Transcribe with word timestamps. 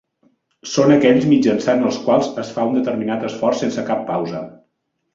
Són 0.71 0.93
aquells 0.95 1.27
mitjançant 1.33 1.85
els 1.91 2.01
quals 2.07 2.31
es 2.47 2.51
fa 2.57 2.67
un 2.73 2.81
determinat 2.81 3.31
esforç 3.31 3.65
sense 3.67 3.89
cap 3.95 4.07
pausa. 4.13 4.47